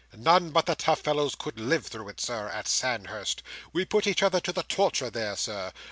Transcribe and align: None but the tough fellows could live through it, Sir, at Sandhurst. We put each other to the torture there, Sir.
None 0.17 0.49
but 0.49 0.65
the 0.65 0.73
tough 0.73 1.01
fellows 1.01 1.35
could 1.35 1.59
live 1.59 1.85
through 1.85 2.09
it, 2.09 2.19
Sir, 2.19 2.49
at 2.49 2.67
Sandhurst. 2.67 3.43
We 3.71 3.85
put 3.85 4.07
each 4.07 4.23
other 4.23 4.39
to 4.39 4.51
the 4.51 4.63
torture 4.63 5.11
there, 5.11 5.35
Sir. 5.35 5.71